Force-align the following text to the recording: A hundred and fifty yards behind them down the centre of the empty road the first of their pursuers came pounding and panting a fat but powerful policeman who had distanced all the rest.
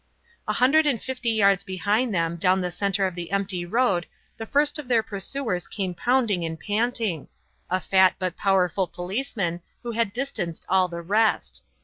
A 0.47 0.53
hundred 0.53 0.87
and 0.87 0.99
fifty 0.99 1.29
yards 1.29 1.63
behind 1.63 2.11
them 2.11 2.35
down 2.37 2.59
the 2.59 2.71
centre 2.71 3.05
of 3.05 3.13
the 3.13 3.29
empty 3.31 3.67
road 3.67 4.07
the 4.35 4.47
first 4.47 4.79
of 4.79 4.87
their 4.87 5.03
pursuers 5.03 5.67
came 5.67 5.93
pounding 5.93 6.43
and 6.43 6.59
panting 6.59 7.27
a 7.69 7.79
fat 7.79 8.15
but 8.17 8.35
powerful 8.35 8.87
policeman 8.87 9.61
who 9.83 9.91
had 9.91 10.11
distanced 10.11 10.65
all 10.67 10.87
the 10.87 11.03
rest. 11.03 11.61